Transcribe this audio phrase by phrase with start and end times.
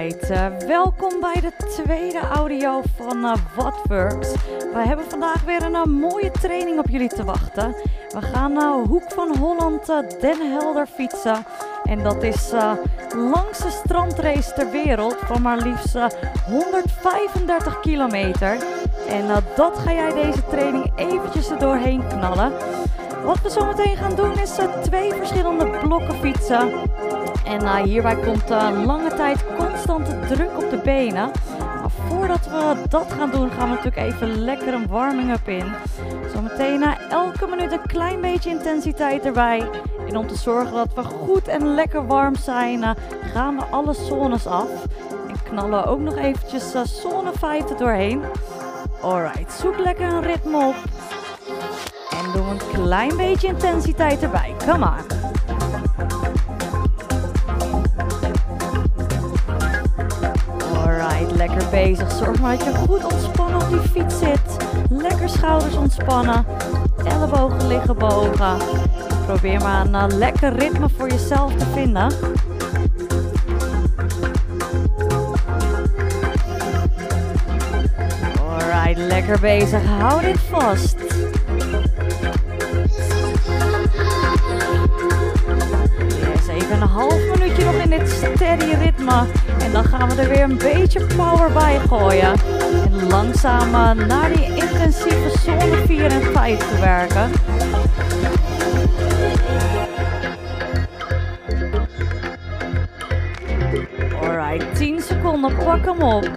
[0.00, 4.32] Uh, welkom bij de tweede audio van uh, What Works.
[4.72, 7.74] We hebben vandaag weer een uh, mooie training op jullie te wachten.
[8.08, 9.86] We gaan naar Hoek van Holland
[10.20, 11.44] Den Helder fietsen.
[11.84, 12.52] En dat is
[13.16, 15.96] langste strandrace ter wereld van maar liefst
[16.46, 18.58] 135 kilometer.
[19.08, 22.52] En dat ga jij deze training eventjes er doorheen knallen.
[23.24, 26.72] Wat we zo meteen gaan doen is twee verschillende blokken fietsen.
[27.44, 29.44] En hierbij komt uh, lange tijd
[29.86, 31.30] constante druk op de benen.
[31.58, 35.72] Maar voordat we dat gaan doen, gaan we natuurlijk even lekker een warming-up in.
[36.34, 39.68] Zometeen na elke minuut een klein beetje intensiteit erbij.
[40.08, 42.90] En om te zorgen dat we goed en lekker warm zijn, uh,
[43.32, 44.68] gaan we alle zones af.
[45.28, 48.22] En knallen we ook nog eventjes zone 5 er doorheen.
[49.00, 50.76] Alright, zoek lekker een ritme op.
[52.10, 54.54] En doe een klein beetje intensiteit erbij.
[54.66, 55.29] Come on.
[61.70, 62.10] Bezig.
[62.10, 64.66] Zorg maar dat je goed ontspannen op die fiets zit.
[64.90, 66.44] Lekker schouders ontspannen.
[67.04, 68.56] Ellebogen liggen boven.
[69.26, 72.12] Probeer maar een uh, lekker ritme voor jezelf te vinden.
[78.48, 79.82] Alright, lekker bezig.
[79.84, 80.96] Hou dit vast.
[86.08, 89.26] Yes, even een half minuutje nog in dit steady ritme.
[89.62, 92.32] En dan gaan we er weer een beetje power bij gooien.
[92.84, 93.70] En langzaam
[94.06, 97.30] naar die intensieve zone 4 en 5 te werken.
[104.22, 106.30] Alright, 10 seconden, pak hem op.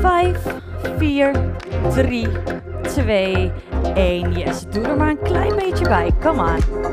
[0.00, 0.38] 5,
[0.98, 1.30] 4,
[1.94, 2.28] 3,
[2.82, 3.52] 2,
[3.94, 4.32] 1.
[4.32, 6.10] Yes, doe er maar een klein beetje bij.
[6.20, 6.83] Come on.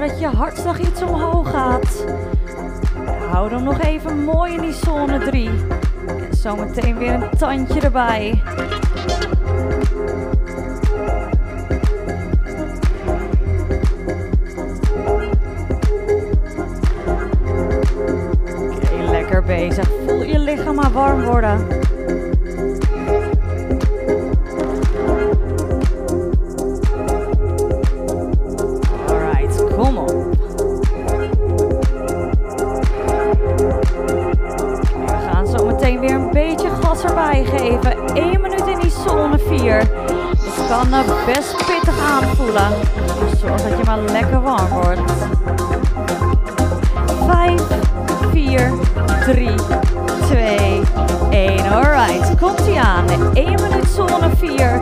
[0.00, 2.04] Dat je hartslag iets omhoog gaat.
[3.30, 5.48] Hou hem nog even mooi in die zone 3.
[6.06, 8.42] En zometeen weer een tandje erbij.
[40.78, 42.72] Kan best pittig aanvoelen.
[43.20, 45.00] Dus zorg dat je maar lekker warm wordt.
[47.26, 47.60] 5,
[48.32, 48.72] 4,
[49.26, 49.48] 3,
[50.26, 50.80] 2,
[51.30, 51.72] 1.
[51.72, 53.34] Alright, komt ie aan.
[53.34, 54.78] 1 minuut zone 4.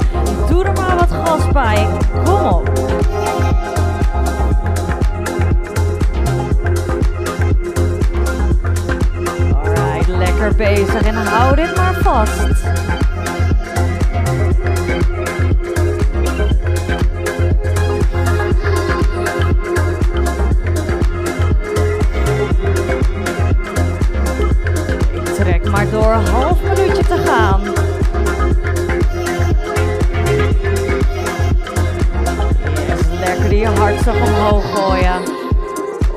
[0.49, 1.87] Doe er maar wat gas bij.
[2.25, 2.69] Kom op.
[9.65, 13.06] Alright, lekker bezig en hou dit maar vast.
[25.97, 26.13] Door.
[26.13, 27.61] Half minuutje te gaan.
[32.87, 35.23] Yes, lekker die hartslag omhoog gooien.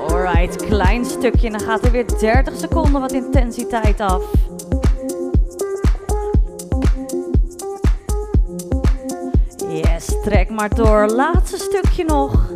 [0.09, 1.49] Alright, klein stukje.
[1.49, 4.21] Dan gaat er weer 30 seconden wat intensiteit af.
[9.67, 11.07] Yes, trek maar door.
[11.07, 12.48] Laatste stukje nog.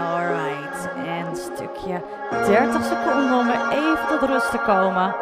[0.00, 0.88] Alright.
[1.06, 2.02] En stukje
[2.46, 5.14] 30 seconden om weer even tot rust te komen.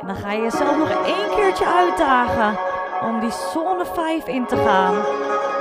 [0.00, 2.58] En dan ga je jezelf nog één keertje uitdagen
[3.02, 4.94] om die zone 5 in te gaan.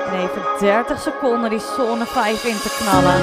[0.07, 3.21] En even 30 seconden die zone 5 in te knallen.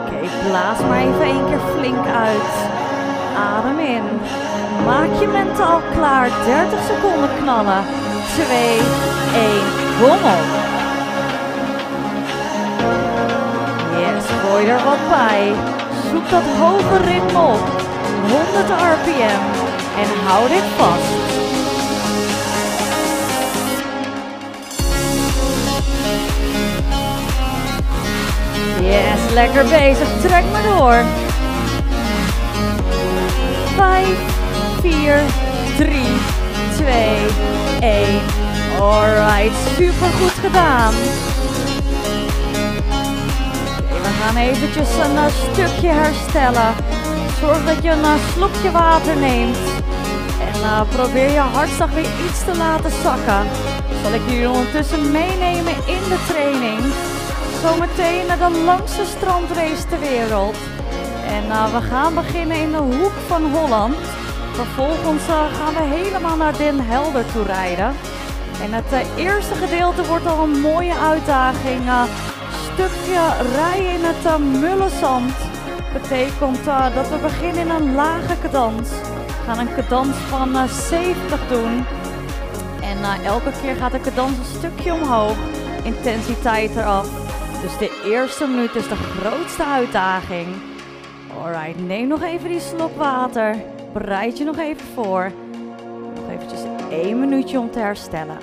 [0.00, 2.52] Oké, blaas maar even één keer flink uit.
[3.36, 4.20] Adem in.
[4.84, 6.28] Maak je mentaal klaar.
[6.44, 8.07] 30 seconden knallen.
[8.34, 8.82] 2, 1,
[10.00, 10.46] kom op.
[13.98, 15.52] Yes, gooi er wat bij.
[16.10, 17.86] Zoek dat hoge ritme op.
[18.30, 19.40] 100 rpm.
[20.02, 21.36] En hou dit vast.
[28.80, 30.08] Yes, lekker bezig.
[30.20, 31.04] Trek maar door.
[33.76, 34.06] 5,
[34.80, 35.20] 4,
[35.76, 36.02] 3,
[36.76, 38.20] 2, 1.
[38.80, 40.92] Alright, super goed gedaan.
[43.88, 46.74] we gaan eventjes een uh, stukje herstellen.
[47.40, 49.56] Zorg dat je een uh, slokje water neemt.
[50.52, 53.46] En uh, probeer je hartslag weer iets te laten zakken.
[54.02, 56.80] Zal ik jullie ondertussen meenemen in de training.
[57.62, 60.56] Zometeen naar de langste strandrace ter wereld.
[61.26, 63.96] En we gaan beginnen in de hoek van Holland.
[64.58, 65.22] Vervolgens
[65.52, 67.94] gaan we helemaal naar Den Helder toe rijden.
[68.62, 71.82] En het eerste gedeelte wordt al een mooie uitdaging
[72.72, 73.20] stukje
[73.54, 75.32] rijden in het uh, mullenzand
[75.92, 76.64] betekent
[76.94, 78.88] dat we beginnen in een lage cadans.
[79.26, 81.84] We gaan een cadans van uh, 70 doen.
[82.82, 85.36] En elke keer gaat de cadans een stukje omhoog.
[85.84, 87.08] Intensiteit eraf.
[87.62, 90.46] Dus de eerste minuut is de grootste uitdaging.
[91.42, 93.56] Alright, neem nog even die slok water.
[93.98, 95.32] Bereid je nog even voor.
[96.14, 96.60] Nog eventjes
[96.90, 98.36] één minuutje om te herstellen.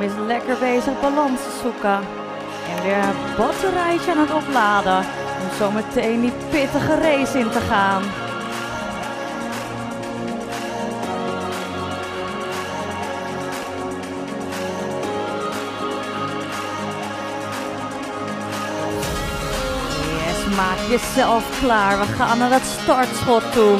[0.00, 2.00] is lekker bezig balans zoeken.
[2.76, 5.21] En weer een batterijtje aan het opladen
[5.62, 8.02] om zo meteen die pittige race in te gaan.
[20.16, 21.98] Yes, maak jezelf klaar.
[21.98, 23.78] We gaan naar het startschot toe.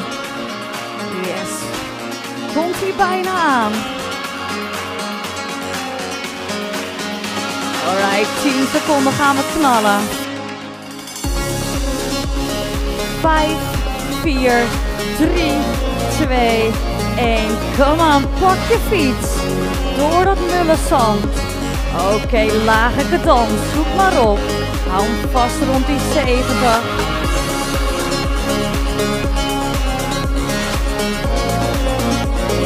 [1.21, 1.51] Yes.
[2.53, 3.71] Komt hij bijna aan.
[7.87, 10.22] Alright, 10 seconden gaan we knallen.
[13.23, 13.55] 5,
[14.21, 14.63] 4,
[15.17, 15.51] 3,
[16.27, 16.71] 2,
[17.17, 17.41] 1.
[17.77, 19.29] Kom aan, pak je fiets.
[19.97, 21.23] Door dat mulle zand.
[21.95, 23.51] Oké, okay, lage cadans.
[23.73, 24.39] Zoek maar op.
[24.89, 26.81] Hou hem vast rond die 70.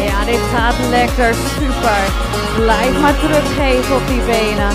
[0.05, 1.33] Ja, dit gaat lekker.
[1.59, 2.01] Super.
[2.55, 4.73] Blijf maar druk geven op die benen.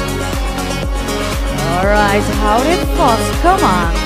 [1.79, 3.41] Alright, hou dit vast.
[3.43, 4.02] Come on.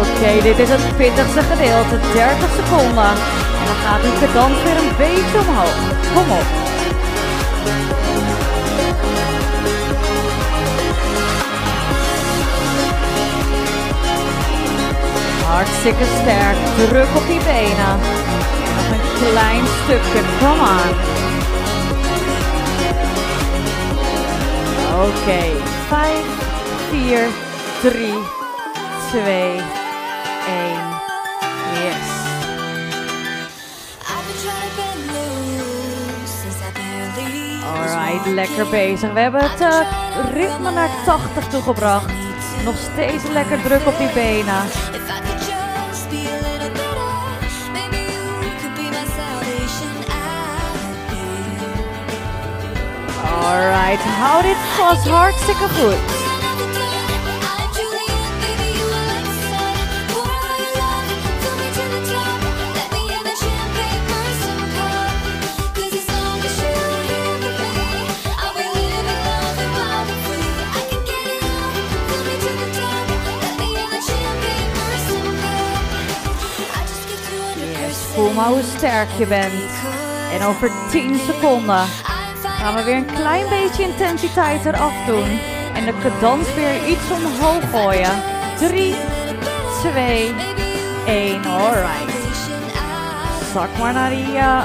[0.00, 1.96] Oké, dit is het pittigste gedeelte.
[2.12, 3.12] 30 seconden.
[3.58, 5.78] En dan gaat die cadans weer een beetje omhoog.
[6.14, 6.48] Kom op.
[15.46, 16.56] Hartstikke sterk.
[16.76, 17.94] Druk op die benen.
[18.76, 20.20] Nog een klein stukje.
[20.40, 20.90] Come on.
[24.94, 25.52] Oké, okay.
[25.88, 26.24] 5,
[26.90, 27.28] 4,
[27.82, 28.12] 3,
[29.10, 29.79] 2,
[30.46, 30.90] 1.
[31.82, 32.20] Yes.
[37.64, 39.12] Alright, lekker bezig.
[39.12, 39.80] We hebben het uh,
[40.32, 42.12] ritme naar 80 toegebracht.
[42.64, 44.62] Nog steeds lekker druk op die benen.
[53.42, 55.08] Alright, hou dit vast.
[55.08, 56.19] Hartstikke goed.
[78.48, 79.70] Hoe sterk je bent.
[80.32, 81.84] En over 10 seconden
[82.42, 85.38] gaan we weer een klein beetje intensiteit eraf doen.
[85.74, 88.22] En de cadans weer iets omhoog gooien.
[88.58, 88.94] 3,
[89.82, 90.34] 2,
[91.06, 91.44] 1.
[91.44, 92.18] Alright.
[93.52, 94.26] Zak maar naar die...
[94.26, 94.62] Uh,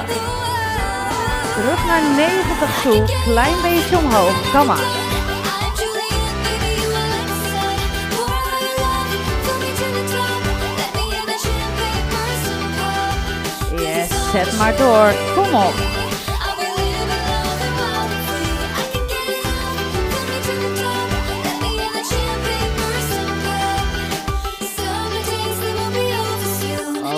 [1.54, 3.04] terug naar 90 toe.
[3.24, 4.50] Klein beetje omhoog.
[4.52, 5.05] Kom maar.
[14.44, 15.14] Zet maar door.
[15.34, 15.74] Kom op.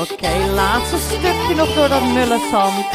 [0.01, 2.87] Oké, okay, laatste stukje nog door dat mullenzand.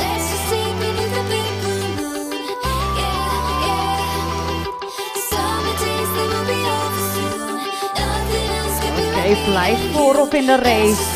[9.09, 11.12] Oké, okay, blijf voorop in de race.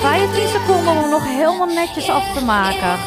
[0.00, 2.98] 15 seconden om nog helemaal netjes af te maken.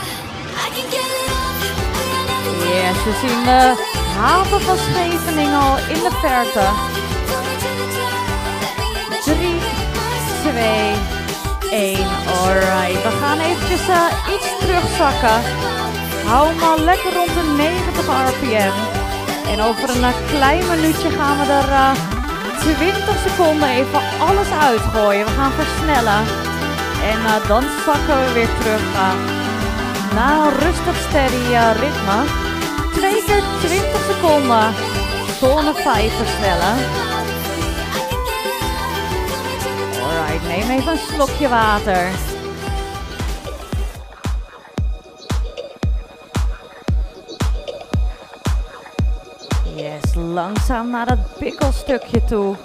[2.60, 3.74] Yes, we zien de
[4.18, 6.66] haven van Scheveningen al in de verte.
[9.24, 9.60] 3,
[10.52, 11.14] 2,
[11.72, 11.98] 1.
[12.42, 15.38] Alright, we gaan eventjes uh, iets terugzakken.
[16.26, 18.76] Hou hem al lekker rond de 90 rpm.
[19.52, 21.92] En over een uh, klein minuutje gaan we er uh,
[22.78, 25.26] 20 seconden even alles uitgooien.
[25.26, 26.43] We gaan versnellen.
[27.12, 28.82] En dan zakken we weer terug
[30.14, 32.24] naar een rustig steady ritme.
[32.94, 34.74] Twee keer 20 seconden.
[35.40, 36.76] Zone 5 versnellen.
[40.02, 42.08] Alright, neem even een slokje water.
[49.76, 52.56] Yes, langzaam naar dat pikkelstukje toe.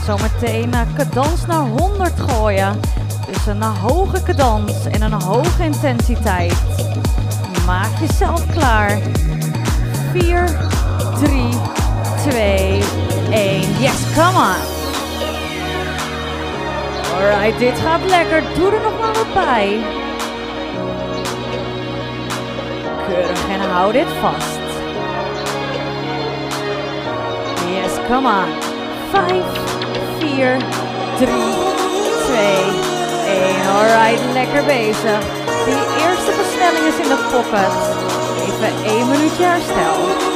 [0.00, 2.80] Gaan zo meteen cadans naar 100 gooien.
[3.26, 6.54] Dus een hoge cadans en een hoge intensiteit.
[7.66, 8.98] Maak jezelf klaar.
[10.12, 10.58] 4,
[11.22, 11.48] 3,
[12.28, 12.82] 2,
[13.30, 13.60] 1.
[13.78, 14.60] Yes, come on.
[17.14, 18.42] Alright, dit gaat lekker.
[18.54, 19.80] Doe er nog maar wat bij.
[23.06, 24.58] Keurig en hou dit vast.
[27.66, 28.70] Yes, come on.
[29.12, 29.59] 5,
[30.36, 30.58] 4,
[31.18, 31.26] 3,
[32.26, 32.46] 2,
[33.26, 33.66] 1.
[33.66, 35.20] Alright, lekker bezig.
[35.64, 37.74] Die eerste versnelling is in de pocket.
[38.46, 40.28] Even één minuutje herstel.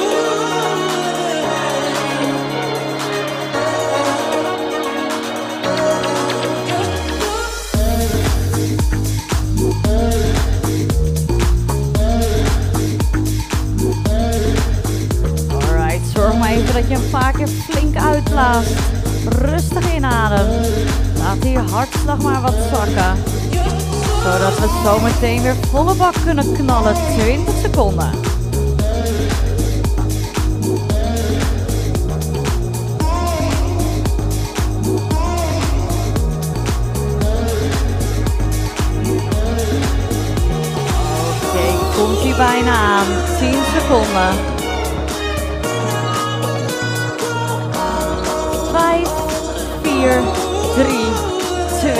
[16.75, 18.94] dat je hem vaker flink uitblaast.
[19.29, 20.47] Rustig inadem.
[21.19, 23.17] Laat die hartslag maar wat zakken.
[24.23, 26.95] Zodat we zo meteen weer volle bak kunnen knallen.
[27.17, 28.11] 20 seconden.
[41.43, 43.07] Oké, komt hij bijna aan.
[43.39, 44.54] 10 seconden.
[48.75, 50.23] 4,
[50.75, 51.13] 3,
[51.81, 51.95] 2,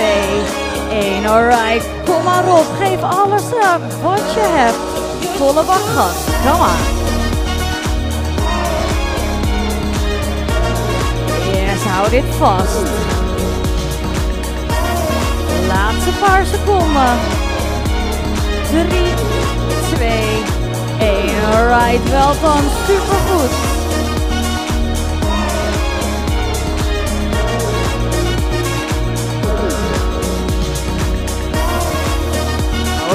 [0.89, 1.25] 1.
[1.25, 2.65] Alright, kom maar op.
[2.79, 4.77] Geef alles op wat je hebt.
[5.37, 6.15] Volle bak gas.
[6.45, 6.79] Kom maar.
[11.51, 12.89] Yes, hou dit vast.
[15.67, 17.19] Laatste paar seconden.
[18.69, 19.13] 3,
[19.95, 20.43] 2,
[20.99, 21.53] 1.
[21.53, 22.63] Alright, wel dan.
[22.87, 23.74] Super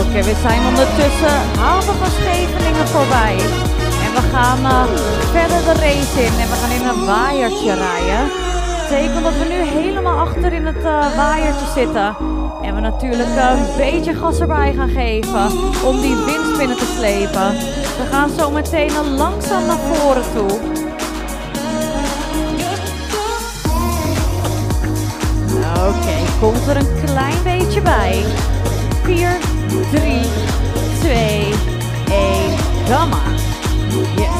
[0.00, 3.36] Oké, we zijn ondertussen halve van Scheveningen voorbij.
[4.04, 4.82] En we gaan uh,
[5.30, 8.28] verder de race in en we gaan in een waaiertje rijden.
[8.28, 12.16] Dat betekent dat we nu helemaal achter in het uh, waaiertje zitten.
[12.62, 15.46] En we natuurlijk uh, een beetje gas erbij gaan geven
[15.84, 17.50] om die winst binnen te slepen.
[18.00, 20.58] We gaan zo meteen langzaam naar voren toe.
[25.88, 28.24] Oké, komt er een klein beetje bij.
[32.90, 33.12] Come.
[34.16, 34.30] Yes.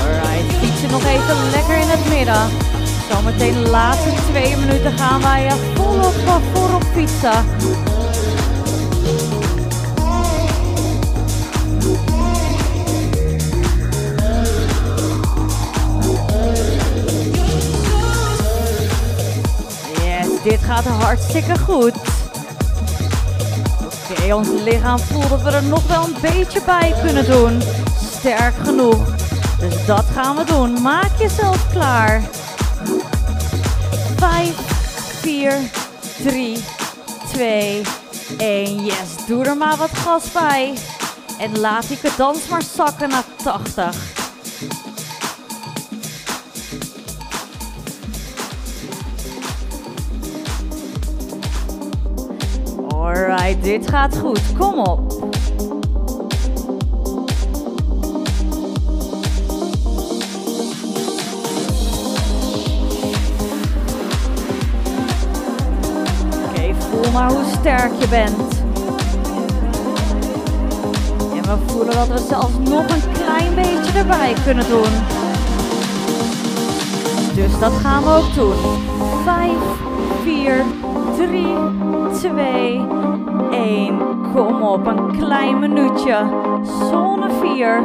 [0.00, 2.48] Alright, fietsen nog even lekker in het midden.
[3.10, 7.44] Zometeen de laatste twee minuten gaan wij volop voorop fietsen.
[20.42, 22.15] Dit gaat hartstikke goed.
[24.34, 27.62] Ons lichaam voelt dat we er nog wel een beetje bij kunnen doen.
[28.18, 29.14] Sterk genoeg.
[29.58, 30.82] Dus dat gaan we doen.
[30.82, 32.22] Maak jezelf klaar.
[34.16, 34.54] 5,
[35.20, 35.54] 4,
[36.22, 36.58] 3,
[37.32, 37.82] 2,
[38.38, 38.84] 1.
[38.84, 40.74] Yes, doe er maar wat gas bij.
[41.38, 44.15] En laat die cadans maar zakken naar 80.
[53.54, 54.40] Dit gaat goed.
[54.58, 55.14] Kom op.
[67.12, 68.62] Maar hoe sterk je bent.
[71.34, 74.92] En we voelen dat we zelfs nog een klein beetje erbij kunnen doen.
[77.34, 78.54] Dus dat gaan we ook doen.
[79.24, 79.50] 5,
[80.22, 80.64] 4,
[81.16, 81.46] 3,
[82.12, 83.15] 2,
[83.56, 83.98] 1.
[84.34, 86.16] Kom op, een klein minuutje.
[86.62, 87.76] Zone 4.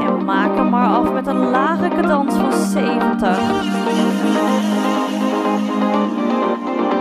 [0.00, 3.38] En maak hem hem maar af met een lage cadans van 70.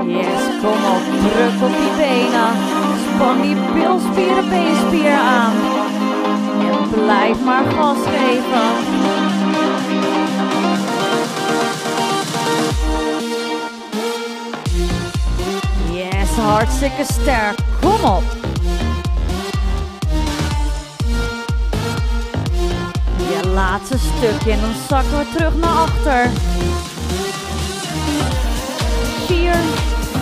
[0.06, 2.52] Yes, kom op, druk op die benen.
[3.06, 5.54] Span die bilspieren, beenspier aan.
[6.60, 8.95] En blijf maar gas geven.
[16.42, 17.58] Hartstikke sterk.
[17.82, 18.24] Kom op.
[23.18, 26.30] Je laatste stukje en dan zakken we terug naar achter.
[29.26, 29.56] 4,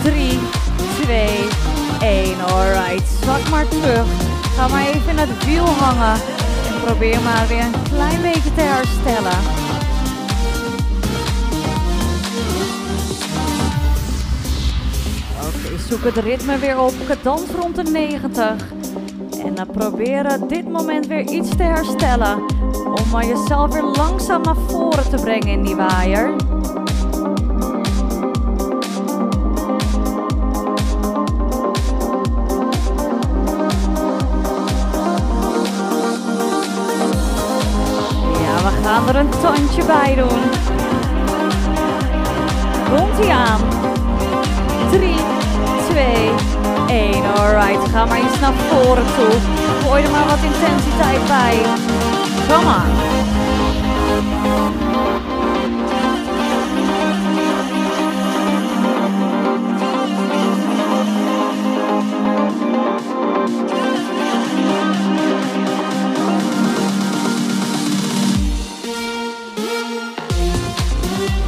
[0.02, 0.38] 3,
[1.02, 1.28] 2,
[2.00, 2.40] 1.
[2.40, 4.06] Alright, zak maar terug.
[4.56, 6.20] Ga maar even in het wiel hangen.
[6.68, 9.63] En probeer maar weer een klein beetje te herstellen.
[15.78, 16.92] Zoek het ritme weer op.
[17.06, 18.72] Cadans rond de 90.
[19.44, 22.38] En dan proberen dit moment weer iets te herstellen.
[22.72, 26.34] Om maar jezelf weer langzaam naar voren te brengen in die waaier.
[38.42, 40.40] Ja, we gaan er een tandje bij doen.
[42.90, 43.93] Komt ie aan.
[47.44, 49.40] Alright, ga maar iets naar voren toe.
[49.82, 51.56] Gooi er maar wat intensiteit bij.
[52.48, 52.90] Kom aan.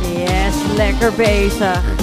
[0.02, 1.95] Yes, lekker bezig.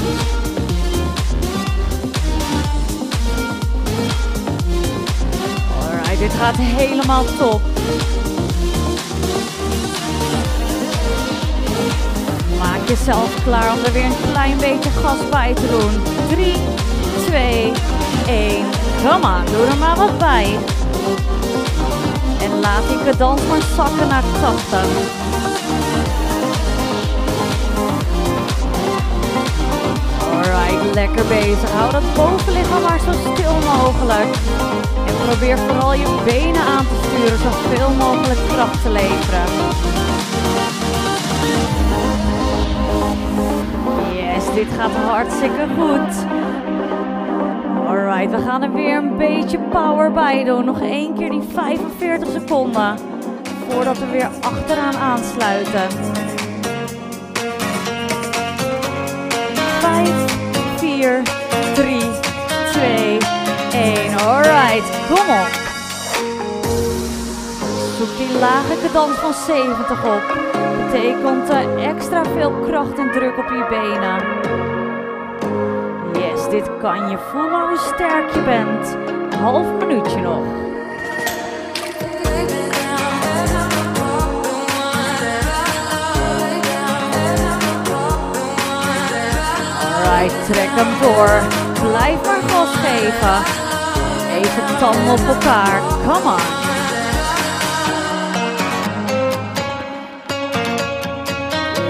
[6.33, 7.61] Dit gaat helemaal top.
[12.59, 16.01] Maak jezelf klaar om er weer een klein beetje gas bij te doen.
[16.29, 16.55] 3,
[17.25, 17.71] 2,
[18.27, 18.65] 1.
[19.03, 20.57] Kom aan, doe er maar wat bij.
[22.41, 25.52] En laat die cadans maar zakken naar 80.
[30.53, 31.71] Alright, lekker bezig.
[31.71, 34.35] Hou dat bovenlichaam maar zo stil mogelijk.
[35.07, 39.45] En probeer vooral je benen aan te sturen, zoveel mogelijk kracht te leveren.
[44.15, 46.25] Yes, dit gaat hartstikke goed.
[47.87, 50.65] Alright, we gaan er weer een beetje power bij doen.
[50.65, 52.97] Nog één keer die 45 seconden.
[53.69, 56.12] Voordat we weer achteraan aansluiten.
[61.03, 61.23] 4,
[61.75, 61.99] 3,
[62.71, 63.17] 2,
[63.73, 64.19] 1.
[64.19, 65.51] Alright, kom op.
[67.97, 70.37] Zoek die lage cadans van 70 op.
[70.85, 74.21] Betekent eh, extra veel kracht en druk op je benen.
[76.23, 77.17] Yes, dit kan je.
[77.17, 78.97] Voel maar hoe sterk je bent.
[79.39, 80.72] Half minuutje nog.
[90.27, 91.41] Trek hem door.
[91.89, 93.43] Blijf maar gas geven.
[94.37, 95.81] Even tanden op elkaar.
[96.05, 96.41] Come on.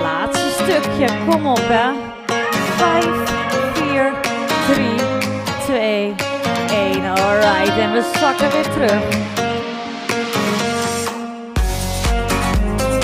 [0.02, 1.08] Laatste stukje.
[1.30, 1.92] Kom op hè.
[2.78, 3.06] 5,
[3.74, 4.14] 4,
[4.68, 4.86] 3,
[5.66, 6.16] 2,
[6.70, 7.06] 1.
[7.06, 9.02] Alright, en we zakken weer terug.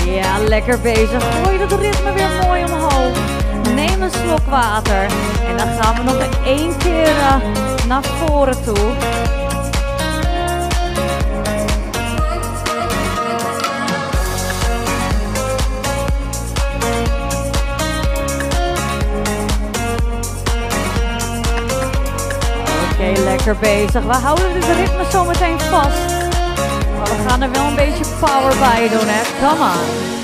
[0.05, 1.23] Ja, lekker bezig.
[1.43, 3.38] Gooi dat ritme weer mooi omhoog.
[3.75, 5.07] Neem een slok water.
[5.47, 7.35] En dan gaan we nog één keer eh,
[7.87, 8.93] naar voren toe.
[22.91, 24.03] Oké, lekker bezig.
[24.03, 26.27] We houden dit ritme zo meteen vast.
[26.97, 29.47] Maar we gaan er wel een beetje power bij doen, hè.
[29.47, 30.18] Come on.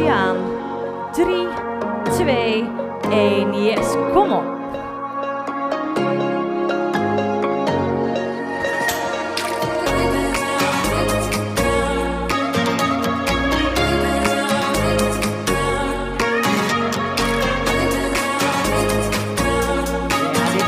[0.00, 0.36] Ie aan.
[1.12, 1.48] 3,
[2.10, 2.68] 2,
[3.10, 3.64] 1.
[3.64, 4.44] Yes, kom op.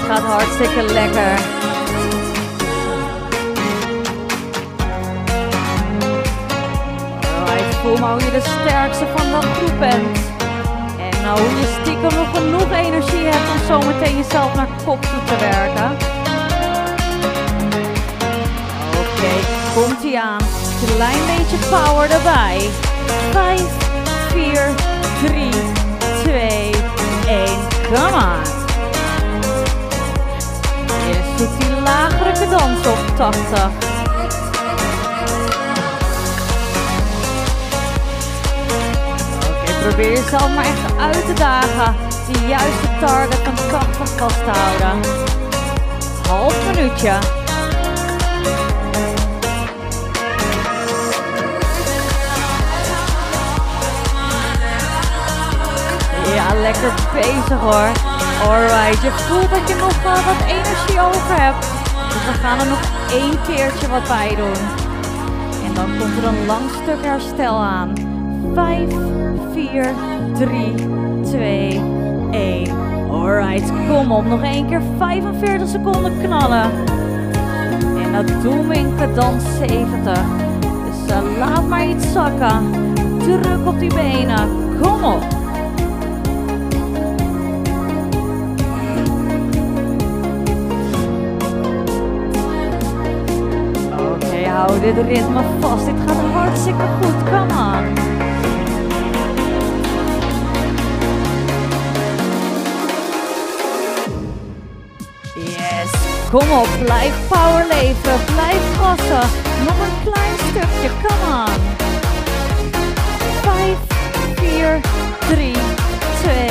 [0.09, 1.62] Gaat hartstikke lekker.
[7.83, 10.19] Voel maar hoe je de sterkste van de groep bent.
[10.99, 15.03] En nou, hoe je stiekem nog genoeg energie hebt om zo meteen jezelf naar kop
[15.03, 16.13] toe te werken.
[19.75, 20.41] komt hij aan.
[20.95, 22.71] Klein beetje power erbij.
[23.33, 23.63] 5,
[24.33, 24.75] 4,
[25.25, 25.51] 3,
[26.23, 26.71] 2,
[27.27, 27.49] 1.
[27.93, 28.41] Come on.
[31.09, 33.92] Eerst doet die lagere cadans op 80.
[39.83, 41.95] Probeer jezelf maar echt uit te dagen.
[42.33, 45.01] De juiste target van kant van vast te houden.
[46.29, 47.13] Half minuutje.
[56.35, 57.91] Ja, lekker bezig hoor.
[58.49, 61.67] Alright, je voelt dat je nog wel wat energie over hebt.
[62.13, 64.63] Dus we gaan er nog één keertje wat bij doen.
[65.65, 68.12] En dan komt er een lang stuk herstel aan.
[68.55, 68.89] 5,
[69.53, 69.95] 4,
[70.35, 70.75] 3,
[71.23, 71.81] 2,
[72.31, 72.71] 1.
[73.11, 74.25] Alright, kom op.
[74.25, 76.71] Nog één keer 45 seconden knallen.
[78.05, 80.21] En dat doen we in cadans 70.
[80.85, 82.71] Dus uh, laat maar iets zakken.
[83.19, 84.49] Druk op die benen.
[84.81, 85.41] Kom op.
[94.63, 95.85] hou dit ritme vast.
[95.87, 97.19] Dit gaat hartstikke goed.
[97.31, 97.82] Come on.
[106.33, 106.69] Kom op.
[106.85, 108.25] Blijf power leven.
[108.35, 109.29] Blijf gassen.
[109.65, 110.91] Nog een klein stukje.
[111.03, 111.61] Come on.
[113.43, 113.77] 5,
[114.35, 114.81] 4,
[115.29, 115.53] 3,
[116.23, 116.49] 2,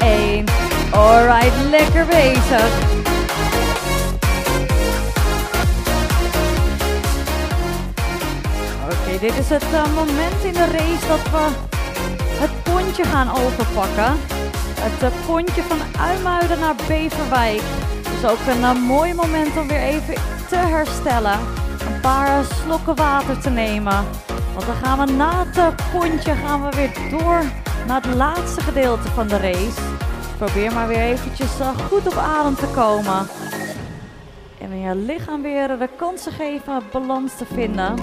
[0.00, 0.44] 1.
[0.90, 1.52] Alright.
[1.70, 2.92] Lekker bezig.
[9.20, 11.48] dit is het uh, moment in de race dat we
[12.40, 14.16] het pontje gaan overpakken.
[14.80, 17.62] Het uh, pontje van Uimuiden naar Beverwijk.
[18.20, 20.14] Dus ook een uh, mooi moment om weer even
[20.48, 21.38] te herstellen.
[21.86, 24.04] Een paar slokken water te nemen.
[24.54, 27.42] Want dan gaan we na het pontje gaan we weer door
[27.86, 29.80] naar het laatste gedeelte van de race.
[30.36, 31.50] Probeer maar weer eventjes
[31.90, 33.26] goed op adem te komen.
[34.60, 37.94] En je lichaam weer de kansen geven balans te vinden.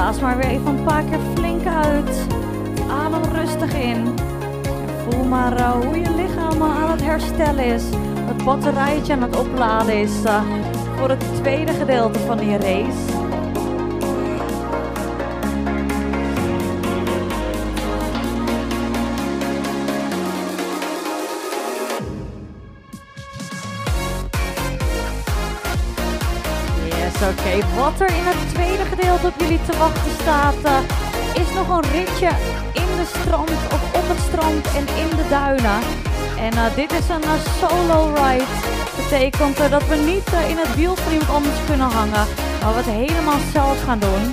[0.00, 2.26] Blaas maar weer even een paar keer flink uit.
[2.90, 4.14] Adem rustig in.
[5.02, 7.82] voel maar uh, hoe je lichaam aan het herstellen is.
[8.26, 10.42] Het batterijtje aan het opladen is uh,
[10.96, 13.18] voor het tweede gedeelte van die race.
[27.30, 28.69] Oké, wat er in het tweede
[29.70, 32.30] te wachten staat, uh, is nog een ritje
[32.72, 35.80] in de strand of op het strand en in de duinen.
[36.38, 38.52] En uh, dit is een uh, solo ride.
[38.96, 42.26] Betekent dat we niet in het wiel van anders kunnen hangen,
[42.60, 44.24] maar we het helemaal zelf gaan doen.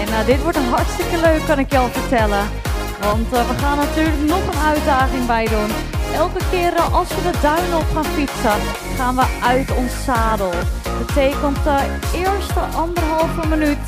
[0.00, 2.44] En dit wordt hartstikke leuk, kan ik je al vertellen.
[3.00, 5.70] Want we gaan natuurlijk nog een uitdaging bij doen.
[6.14, 8.58] Elke keer als we de duinen op gaan fietsen,
[8.96, 10.52] gaan we uit ons zadel
[10.98, 11.58] betekent
[12.14, 13.78] eerste anderhalve minuut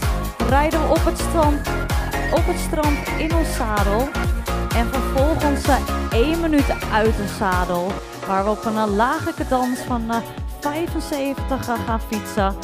[0.51, 1.69] rijden we op het strand,
[2.31, 4.09] op het strand in ons zadel.
[4.77, 5.77] En vervolgens uh,
[6.13, 7.93] één minuut uit ons zadel.
[8.27, 10.03] Waar we op een lage cadans van
[10.61, 12.55] 75 eh, gaan fietsen.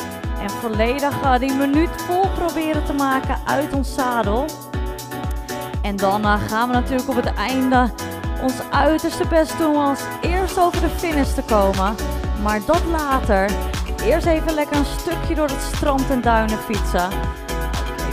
[0.43, 4.45] En volledig die minuut vol proberen te maken uit ons zadel.
[5.83, 7.91] En dan gaan we natuurlijk op het einde
[8.43, 11.95] ons uiterste best doen om als eerst over de finish te komen.
[12.43, 13.51] Maar dat later.
[14.05, 17.09] Eerst even lekker een stukje door het strand en duinen fietsen.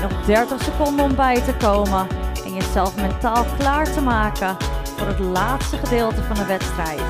[0.03, 2.07] Nog 30 seconden om bij te komen
[2.45, 4.57] en jezelf mentaal klaar te maken
[4.97, 7.01] voor het laatste gedeelte van de wedstrijd.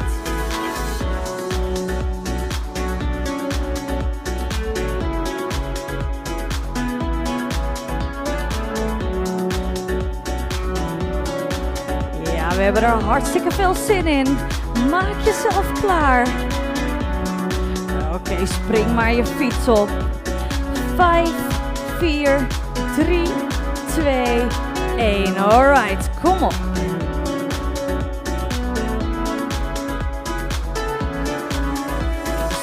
[12.35, 14.37] Ja, we hebben er hartstikke veel zin in.
[14.89, 16.27] Maak jezelf klaar.
[18.13, 19.89] Oké, spring maar je fiets op.
[20.95, 21.29] 5,
[21.99, 22.47] 4,
[22.95, 23.27] 3,
[23.87, 24.47] 2,
[24.97, 25.37] 1.
[25.37, 26.53] Alright, kom op.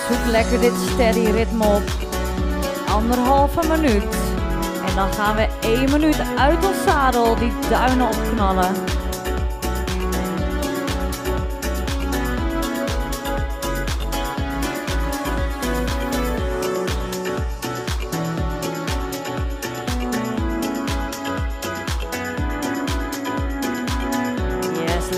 [0.09, 1.83] Zoek lekker dit steady ritme op.
[2.89, 4.15] Anderhalve minuut.
[4.87, 8.90] En dan gaan we 1 minuut uit ons zadel die duinen opknallen.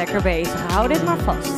[0.05, 0.73] Lekker bezig.
[0.73, 1.53] Hou dit maar vast.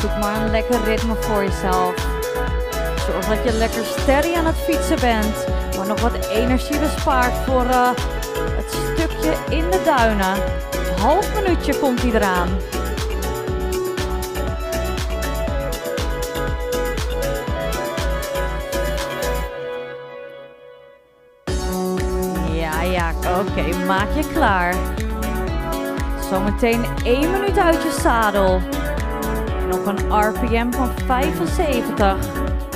[0.00, 1.94] Zoek maar een lekker ritme voor jezelf.
[3.06, 7.64] Zorg dat je lekker steady aan het fietsen bent, maar nog wat energie bespaart voor
[7.64, 7.90] uh,
[9.48, 10.36] in de duinen.
[11.00, 12.48] Half minuutje komt hij eraan.
[22.52, 24.74] Ja, ja, oké, maak je klaar.
[26.30, 28.60] Zometeen 1 minuut uit je zadel.
[29.60, 32.16] En op een RPM van 75.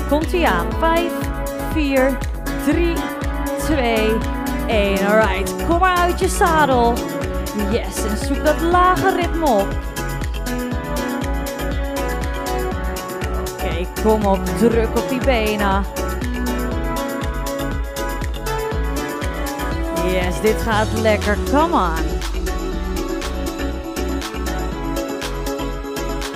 [0.08, 0.66] Komt hij aan.
[0.78, 1.12] 5,
[1.72, 2.18] 4,
[2.64, 2.92] 3,
[3.58, 4.16] 2,
[4.66, 5.06] 1.
[5.06, 6.94] Alright, kom maar uit je zadel.
[7.70, 9.68] Yes, en zoek dat lage ritme op.
[13.52, 15.84] Oké, kom op, druk op die benen.
[20.06, 21.36] Yes, dit gaat lekker.
[21.50, 22.12] Come on.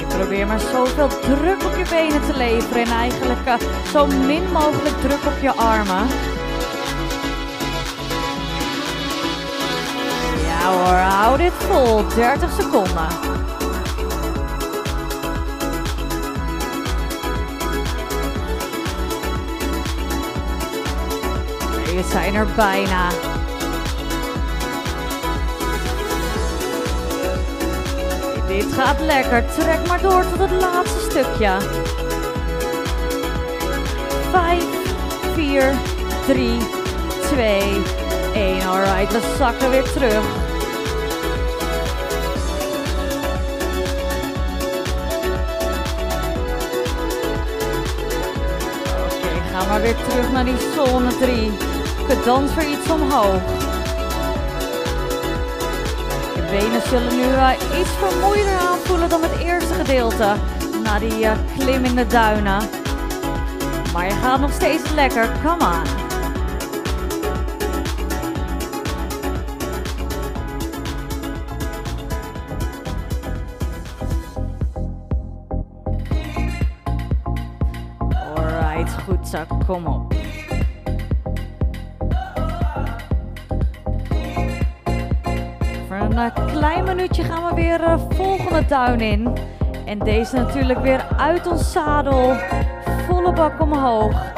[0.08, 3.54] Probeer maar zoveel druk op je benen te leveren en eigenlijk uh,
[3.92, 6.06] zo min mogelijk druk op je armen.
[10.68, 12.08] Ja hoor, hou dit vol.
[12.14, 13.08] 30 seconden.
[21.84, 23.08] We zijn er bijna.
[28.46, 29.44] Dit gaat lekker.
[29.58, 31.56] Trek maar door tot het laatste stukje.
[34.30, 34.64] 5,
[35.34, 35.74] 4,
[36.26, 36.58] 3,
[37.20, 37.82] 2,
[38.34, 38.66] 1.
[38.66, 40.37] Alright, we zakken weer terug.
[49.96, 51.52] Terug naar die zone 3.
[52.08, 53.40] Cadans weer iets omhoog
[56.50, 60.34] benen zullen nu uh, iets vermoeider aanvoelen dan het eerste gedeelte.
[60.82, 62.62] Na die uh, in de duinen.
[63.92, 65.28] Maar je gaat nog steeds lekker.
[65.42, 65.97] Come on.
[79.30, 79.38] Zo.
[79.66, 80.14] Kom op.
[86.18, 89.36] een klein minuutje gaan we weer uh, volgende duin in.
[89.84, 92.36] En deze natuurlijk weer uit ons zadel.
[93.06, 94.32] Volle bak omhoog.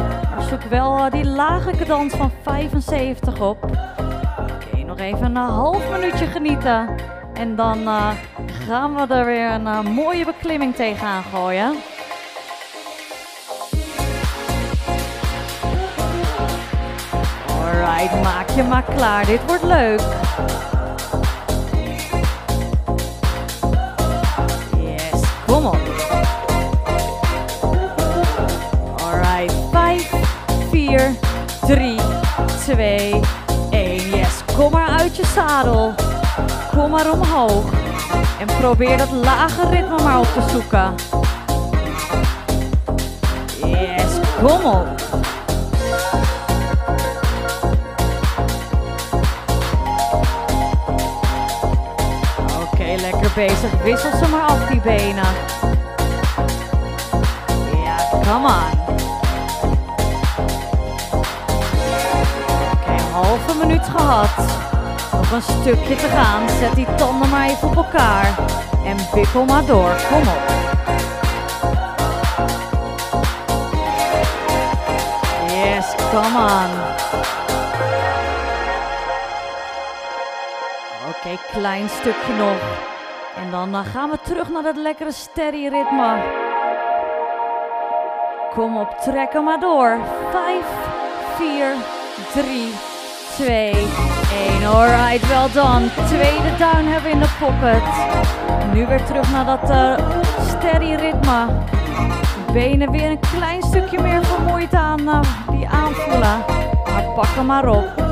[0.48, 3.64] Zoek wel uh, die lage cadans van 75 op.
[3.64, 6.88] Oké, nog even een half minuutje genieten.
[7.34, 7.78] En dan
[8.66, 11.74] gaan we er weer een mooie beklimming tegenaan gooien.
[17.70, 19.26] Alright, maak je maar klaar.
[19.26, 20.00] Dit wordt leuk.
[25.46, 25.78] Kom op.
[29.02, 30.12] Alright, 5,
[30.70, 31.10] 4,
[31.66, 31.98] 3,
[32.58, 33.20] 2,
[33.70, 34.10] 1.
[34.10, 35.94] Yes, kom maar uit je zadel.
[36.76, 37.64] Kom maar omhoog.
[38.38, 40.94] En probeer dat lage ritme maar op te zoeken.
[43.64, 45.09] Yes, kom op.
[53.34, 53.82] bezig.
[53.82, 55.26] Wissel ze maar af, die benen.
[57.84, 58.78] Ja, come on.
[62.72, 64.36] Oké, okay, halve minuut gehad.
[65.12, 66.48] Nog een stukje te gaan.
[66.48, 68.38] Zet die tanden maar even op elkaar.
[68.84, 69.94] En wikkel maar door.
[70.08, 70.42] Kom op.
[75.46, 76.70] Yes, come on.
[81.08, 82.58] Oké, klein stukje nog.
[83.40, 86.16] En dan gaan we terug naar dat lekkere steady ritme.
[88.54, 89.98] Kom op, trekken maar door.
[90.30, 90.64] 5,
[91.36, 91.74] 4,
[92.32, 92.72] 3,
[93.34, 94.64] 2, 1.
[94.64, 95.86] Alright, well done.
[96.06, 97.82] Tweede down hebben we in de pocket.
[98.74, 99.98] Nu weer terug naar dat uh,
[100.48, 101.46] steady ritme.
[102.52, 106.44] Benen weer een klein stukje meer vermoeid aan, uh, die aanvoelen.
[106.84, 108.09] Maar pak hem maar op.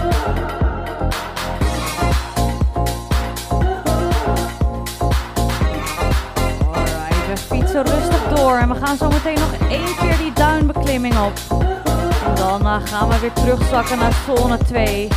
[7.83, 8.57] rustig door.
[8.57, 11.63] En we gaan zo meteen nog één keer die duinbeklimming op.
[12.27, 15.09] En dan uh, gaan we weer terugzakken naar zone 2.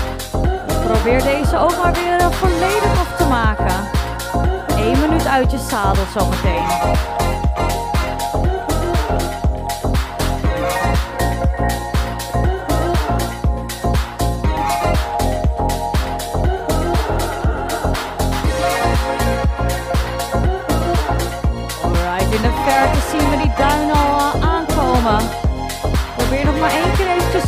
[0.86, 3.90] Probeer deze ook maar weer uh, volledig af te te maken.
[4.78, 7.31] 1 minuut uit je zadel zometeen.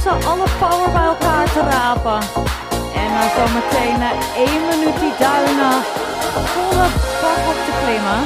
[0.06, 2.20] Één eh, alle power bij elkaar te rapen.
[2.96, 5.84] En dan zometeen na 1 minuut die duinen
[6.34, 6.88] volle
[7.22, 8.22] bak op te klimmen.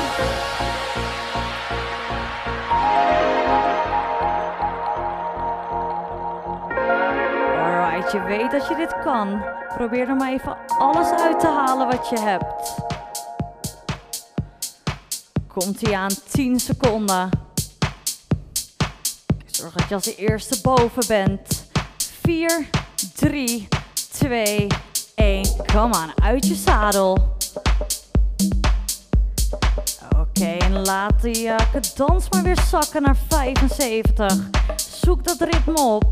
[7.63, 9.43] Alright, je weet dat je dit kan.
[9.75, 12.75] Probeer er maar even alles uit te halen wat je hebt.
[15.47, 17.29] Komt hij aan 10 seconden.
[19.45, 21.56] Zorg dat je als eerste boven bent.
[22.27, 22.69] 4,
[23.15, 23.67] 3,
[24.11, 24.67] 2,
[25.15, 25.45] 1.
[25.73, 27.35] Kom aan, uit je zadel.
[30.19, 34.49] Oké, en laat die uh, cadans maar weer zakken naar 75.
[34.75, 36.03] Zoek dat ritme op.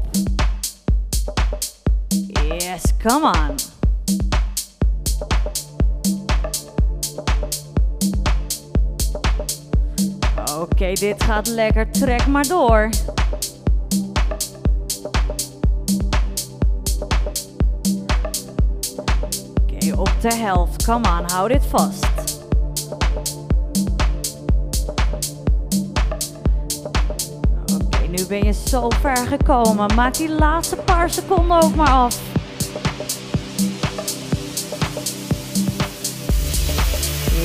[2.28, 3.56] Yes, come on.
[10.60, 11.91] Oké, dit gaat lekker.
[11.91, 12.89] Trek maar door.
[19.97, 20.86] Op de helft.
[20.86, 22.05] Come on, hou dit vast.
[27.73, 29.95] Oké, nu ben je zo ver gekomen.
[29.95, 32.17] Maak die laatste paar seconden ook maar af.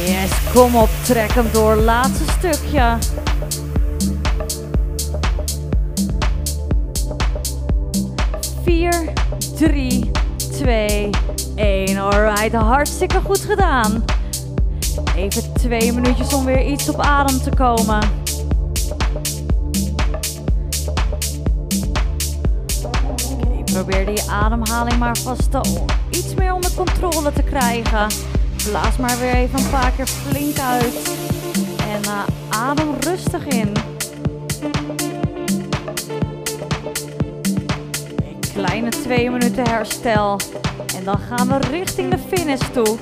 [0.07, 1.75] Yes, kom op, trek hem door.
[1.77, 2.99] Laatste stukje.
[8.65, 9.13] Vier,
[9.57, 10.11] drie,
[10.53, 11.11] twee,
[11.61, 11.99] één.
[11.99, 14.05] Alright, hartstikke goed gedaan.
[15.17, 18.01] Even twee minuutjes om weer iets op adem te komen.
[23.65, 25.55] Probeer die ademhaling maar vast
[26.11, 28.07] iets meer onder controle te krijgen.
[28.69, 31.11] Blaas maar weer even een paar keer flink uit.
[31.79, 33.73] En uh, adem rustig in.
[38.25, 40.39] Een kleine twee minuten herstel.
[41.01, 42.97] En dan gaan we richting de finish toe.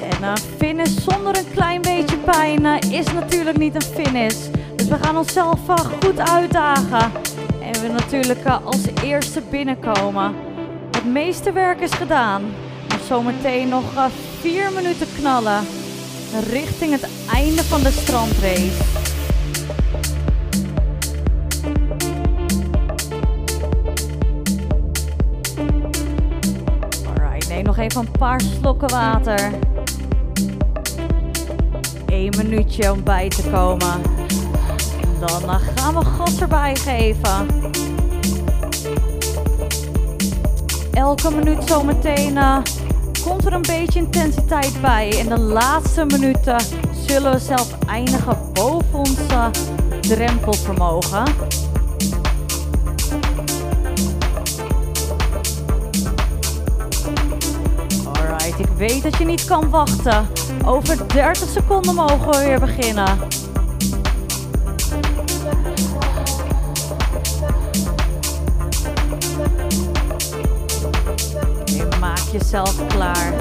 [0.00, 4.36] En een finish zonder een klein beetje pijn uh, is natuurlijk niet een finish.
[4.76, 7.12] Dus we gaan onszelf uh, goed uitdagen.
[7.60, 10.34] En we natuurlijk als eerste binnenkomen.
[10.90, 12.42] Het meeste werk is gedaan.
[13.06, 13.84] Zometeen nog
[14.40, 15.66] vier minuten knallen
[16.50, 18.93] richting het einde van de strandrace.
[27.84, 29.52] Even een paar slokken water.
[32.06, 34.02] Eén minuutje om bij te komen.
[35.00, 37.46] En dan uh, gaan we gas erbij geven.
[40.92, 42.58] Elke minuut zometeen uh,
[43.24, 45.08] komt er een beetje intensiteit bij.
[45.08, 46.60] In de laatste minuten
[47.06, 49.46] zullen we zelf eindigen boven uh,
[50.00, 51.24] drempelvermogen.
[58.76, 60.26] Weet dat je niet kan wachten.
[60.64, 63.18] Over 30 seconden mogen we weer beginnen.
[72.38, 73.32] jezelf klaar.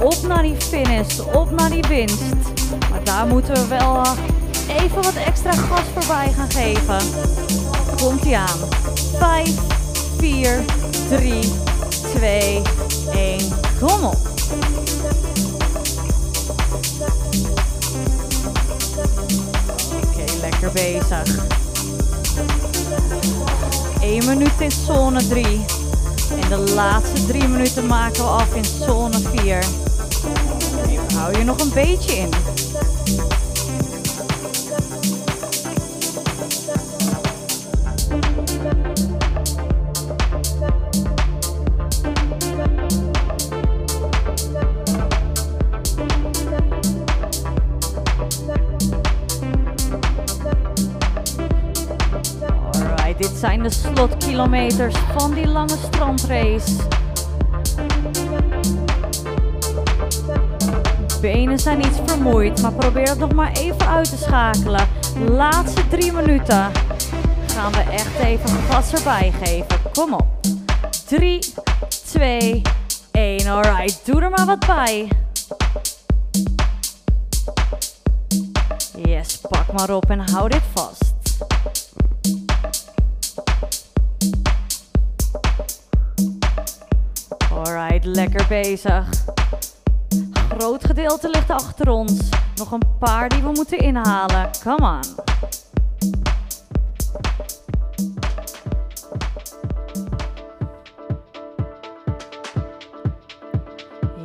[0.00, 2.22] Op naar die finish, op naar die winst.
[2.90, 4.02] Maar daar moeten we wel
[4.78, 6.98] even wat extra gas voorbij gaan geven.
[7.96, 8.58] Komt ie aan.
[9.18, 9.54] 5,
[10.18, 10.64] 4,
[11.08, 11.52] 3,
[12.14, 12.62] 2,
[13.12, 13.38] 1.
[13.80, 14.31] Kom op.
[20.82, 21.44] bezig.
[24.00, 25.44] 1 minuut in zone 3.
[26.40, 29.64] En de laatste drie minuten maken we af in zone 4.
[30.88, 32.28] Even hou je nog een beetje in.
[53.42, 56.76] zijn de slotkilometers van die lange strandrace.
[61.20, 64.88] Benen zijn iets vermoeid, maar probeer het nog maar even uit te schakelen.
[65.28, 66.70] Laatste drie minuten
[67.46, 69.80] gaan we echt even gas erbij geven.
[69.92, 70.26] Kom op.
[71.06, 71.38] 3,
[72.04, 72.62] 2,
[73.12, 73.46] 1.
[73.46, 75.08] Alright, doe er maar wat bij.
[79.04, 81.01] Yes, pak maar op en hou dit vast.
[88.04, 89.08] Lekker bezig.
[90.48, 92.28] Groot gedeelte ligt achter ons.
[92.54, 94.50] Nog een paar die we moeten inhalen.
[94.62, 95.00] Come on.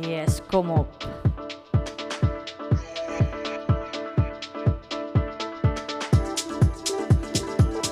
[0.00, 0.88] Yes, kom op.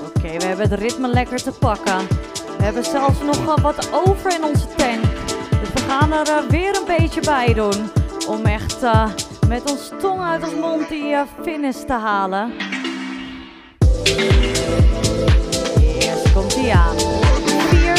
[0.07, 2.07] Oké, we hebben het ritme lekker te pakken.
[2.57, 5.16] We hebben zelfs nog wat over in onze tank.
[5.61, 7.91] Dus we gaan er uh, weer een beetje bij doen.
[8.29, 9.07] Om echt uh,
[9.49, 12.53] met ons tong uit ons mond die uh, finish te halen.
[15.99, 16.97] Eerst komt hij aan.
[17.69, 17.95] 4,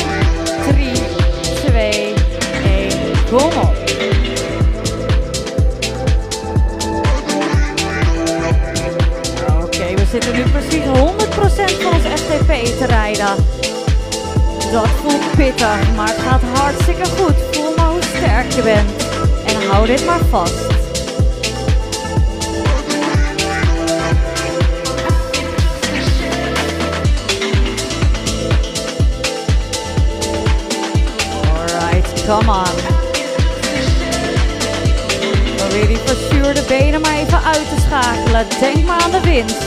[0.67, 0.91] 3,
[1.65, 2.13] 2,
[2.63, 2.97] 1.
[3.29, 3.75] Kom op.
[9.63, 10.91] Oké, we zitten nu precies 100%
[11.81, 13.35] van ons FTP te rijden.
[14.71, 17.46] Dat voelt pittig, maar het gaat hartstikke goed.
[18.17, 18.89] Sterk je bent.
[19.45, 20.53] En hou dit maar vast.
[31.53, 32.65] Alright, come on.
[35.55, 38.45] Probeer die verzuurde benen maar even uit te schakelen.
[38.59, 39.63] Denk maar aan de winst.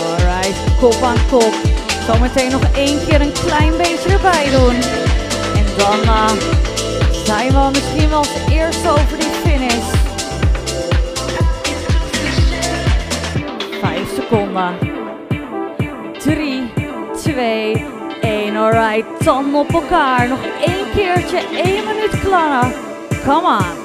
[0.00, 1.75] Alright, kop aan kop.
[2.06, 4.74] Zometeen nog één keer een klein beetje erbij doen.
[5.56, 6.30] En dan uh,
[7.24, 9.88] zijn we misschien wel als eerste over die finish.
[13.80, 14.78] Vijf seconden.
[16.18, 16.72] Drie,
[17.16, 17.84] twee,
[18.20, 18.56] één.
[18.56, 20.28] Alright, tanden op elkaar.
[20.28, 22.72] Nog één keertje, één minuut klannen.
[23.24, 23.84] Come on.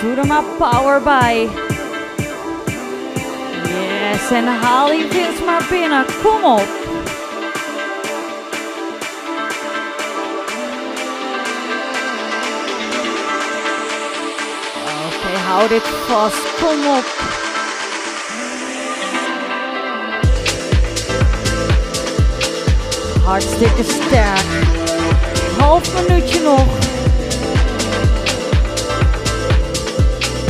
[0.00, 1.48] Doe er maar power bij.
[3.62, 6.04] Yes, en haal die winst maar binnen.
[6.22, 6.81] Kom op.
[15.52, 16.42] hou dit vast.
[16.60, 17.06] Kom op.
[23.24, 24.46] Hartstikke sterk.
[25.58, 26.66] Half minuutje nog.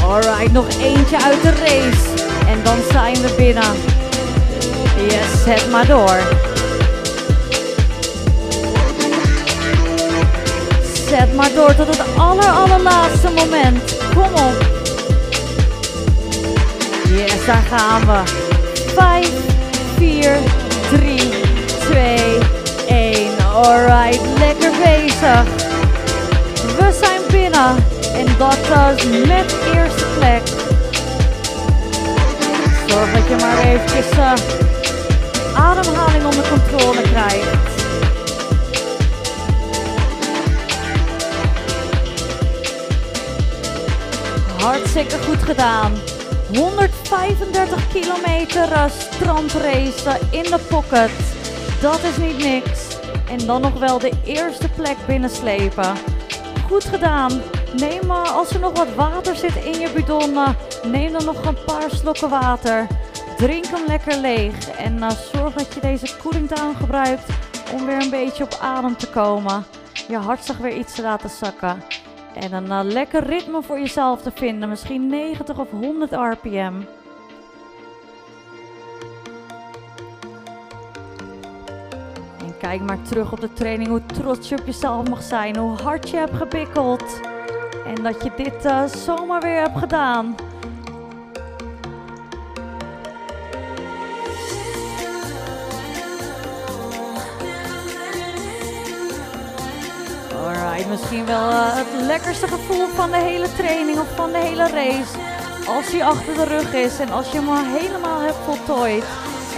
[0.04, 2.24] Alright, nog eentje uit de race.
[2.46, 3.72] En dan zijn we binnen.
[5.08, 6.18] Yes, zet maar door.
[11.08, 13.96] Zet maar door tot het aller allerlaatste moment.
[14.14, 14.71] Kom op.
[17.42, 18.22] Yes, daar gaan we.
[18.94, 19.30] 5,
[19.96, 20.38] 4,
[20.90, 21.30] 3,
[21.80, 22.38] 2,
[22.88, 23.30] 1.
[23.54, 25.42] Alright, lekker bezig.
[26.76, 27.76] We zijn binnen.
[28.14, 28.56] En dat
[28.96, 30.42] is met eerste plek.
[32.86, 34.32] Zorg dat je maar eventjes uh,
[35.54, 37.56] ademhaling onder controle krijgt.
[44.58, 46.11] Hartstikke goed gedaan.
[46.54, 51.10] 135 kilometer uh, strandrace in de pocket.
[51.80, 52.98] Dat is niet niks.
[53.30, 55.94] En dan nog wel de eerste plek binnenslepen.
[56.66, 57.42] Goed gedaan.
[57.76, 60.48] Neem uh, als er nog wat water zit in je bidon, uh,
[60.82, 62.86] neem dan nog een paar slokken water.
[63.36, 65.00] Drink hem lekker leeg en
[65.32, 67.26] zorg dat je deze cooling down gebruikt
[67.72, 69.64] om weer een beetje op adem te komen.
[70.08, 71.82] Je hartslag weer iets te laten zakken.
[72.34, 76.74] En een lekker ritme voor jezelf te vinden, misschien 90 of 100 rpm.
[82.38, 85.76] En kijk maar terug op de training, hoe trots je op jezelf mag zijn, hoe
[85.76, 87.20] hard je hebt gebikkeld.
[87.86, 90.34] En dat je dit uh, zomaar weer hebt gedaan.
[100.72, 105.18] Alright, misschien wel het lekkerste gevoel van de hele training of van de hele race.
[105.66, 109.04] Als hij achter de rug is en als je hem al helemaal hebt voltooid.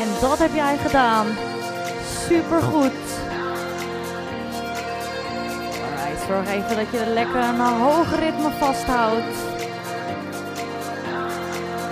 [0.01, 1.27] En dat heb jij gedaan.
[2.29, 3.03] Super goed.
[6.27, 9.37] Zorg even dat je er lekker een hoge ritme vasthoudt.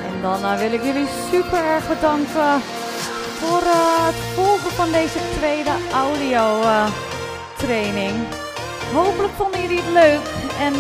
[0.06, 2.60] En dan uh, wil ik jullie super erg bedanken
[3.38, 6.86] voor uh, het volgen van deze tweede audio uh,
[7.56, 8.14] training.
[8.92, 10.26] Hopelijk vonden jullie het leuk
[10.58, 10.74] en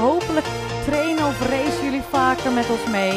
[0.00, 0.46] hopelijk
[0.84, 3.12] trainen of racen jullie vaker met ons mee.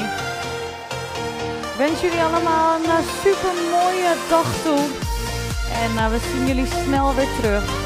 [1.72, 4.80] Ik wens jullie allemaal een super mooie dag toe.
[5.84, 7.79] En we zien jullie snel weer terug.